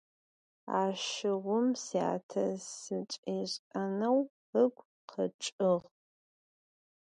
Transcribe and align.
Aşığum, 0.79 1.67
syate 1.83 2.45
sıç'iş'eneu 2.77 4.19
ıgu 4.61 4.83
kheç'ığ. 5.09 5.79